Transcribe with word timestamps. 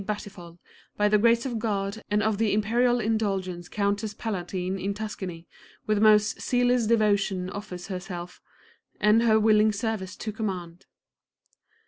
di 0.01 0.05
Battifolle, 0.07 0.57
oy 0.99 1.07
the 1.07 1.19
grace 1.19 1.45
of 1.45 1.59
God 1.59 2.01
and 2.09 2.23
of 2.23 2.39
the 2.39 2.53
Imperial 2.55 2.99
indulgence 2.99 3.69
Countess 3.69 4.15
Palatine 4.15 4.79
in 4.79 4.95
Tuscany, 4.95 5.47
with 5.85 5.97
the 5.97 6.01
most 6.03 6.41
zealous 6.41 6.87
devotion 6.87 7.51
offers 7.51 7.85
herself 7.85 8.41
and 8.99 9.21
her 9.21 9.39
willing 9.39 9.71
service 9.71 10.15
to 10.15 10.31
command. 10.31 10.87